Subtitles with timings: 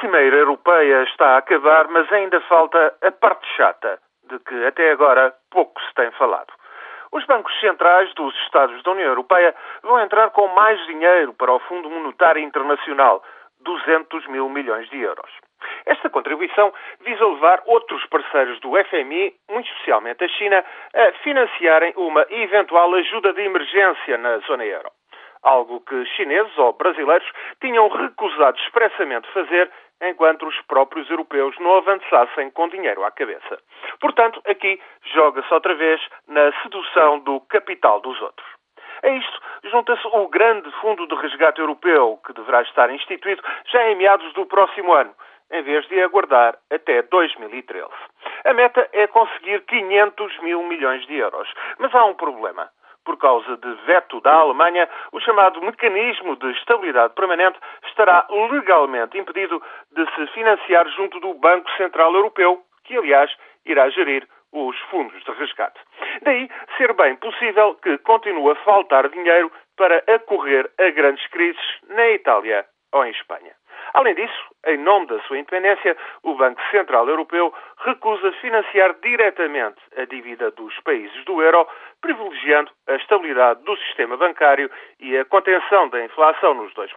[0.00, 5.34] Cimeira Europeia está a acabar, mas ainda falta a parte chata, de que até agora
[5.50, 6.50] pouco se tem falado.
[7.12, 11.58] Os bancos centrais dos Estados da União Europeia vão entrar com mais dinheiro para o
[11.60, 13.22] Fundo Monetário Internacional,
[13.60, 15.30] 200 mil milhões de euros.
[15.84, 20.64] Esta contribuição visa levar outros parceiros do FMI, muito especialmente a China,
[20.94, 24.90] a financiarem uma eventual ajuda de emergência na zona euro.
[25.42, 27.26] Algo que chineses ou brasileiros
[27.60, 29.70] tinham recusado expressamente fazer
[30.02, 33.58] enquanto os próprios europeus não avançassem com dinheiro à cabeça.
[34.00, 34.80] Portanto, aqui
[35.14, 38.48] joga-se outra vez na sedução do capital dos outros.
[39.02, 43.96] A isto junta-se o grande fundo de resgate europeu, que deverá estar instituído já em
[43.96, 45.14] meados do próximo ano,
[45.50, 47.86] em vez de aguardar até 2013.
[48.44, 51.52] A meta é conseguir 500 mil milhões de euros.
[51.78, 52.70] Mas há um problema.
[53.04, 59.62] Por causa de veto da Alemanha, o chamado mecanismo de estabilidade permanente estará legalmente impedido
[59.92, 65.32] de se financiar junto do Banco Central Europeu, que, aliás, irá gerir os fundos de
[65.32, 65.78] resgate.
[66.22, 72.10] Daí ser bem possível que continue a faltar dinheiro para acorrer a grandes crises na
[72.10, 73.59] Itália ou em Espanha.
[73.94, 80.04] Além disso, em nome da sua independência, o Banco Central Europeu recusa financiar diretamente a
[80.04, 81.66] dívida dos países do euro,
[82.00, 86.88] privilegiando a estabilidade do sistema bancário e a contenção da inflação nos 2%.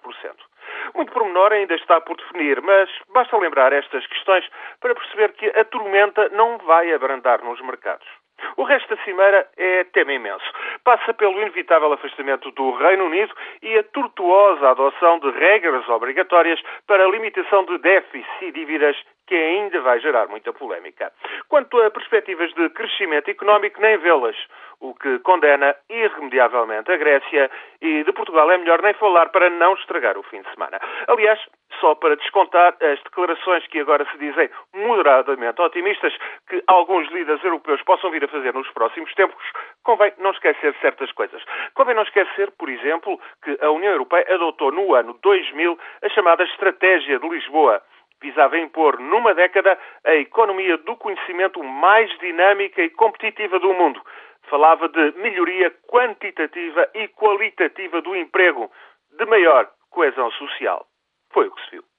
[0.94, 4.48] Muito pormenor ainda está por definir, mas basta lembrar estas questões
[4.80, 8.23] para perceber que a tormenta não vai abrandar nos mercados.
[8.58, 10.46] O resto da cimeira é tema imenso.
[10.84, 17.06] Passa pelo inevitável afastamento do Reino Unido e a tortuosa adoção de regras obrigatórias para
[17.06, 18.96] a limitação de déficits e dívidas
[19.28, 21.12] que ainda vai gerar muita polémica.
[21.48, 24.36] Quanto a perspectivas de crescimento económico, nem vê-las,
[24.80, 27.50] o que condena irremediavelmente a Grécia
[27.82, 30.80] e de Portugal é melhor nem falar para não estragar o fim de semana.
[31.08, 31.40] Aliás,
[31.80, 36.14] só para descontar as declarações que agora se dizem moderadamente otimistas
[36.50, 39.44] que alguns líderes europeus possam vir a fazer nos próximos tempos,
[39.84, 41.42] convém não esquecer certas coisas.
[41.74, 46.44] Convém não esquecer, por exemplo, que a União Europeia adotou no ano 2000 a chamada
[46.44, 47.82] Estratégia de Lisboa
[48.24, 54.02] visava impor numa década a economia do conhecimento mais dinâmica e competitiva do mundo.
[54.50, 58.72] Falava de melhoria quantitativa e qualitativa do emprego,
[59.18, 60.88] de maior coesão social.
[61.32, 61.93] Foi o que se viu.